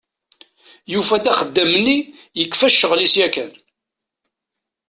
Yufa-d 0.91 1.25
axeddam-nni 1.31 1.97
yekfa 2.39 2.67
ccɣel-is 2.73 3.13
yakan. 3.19 3.51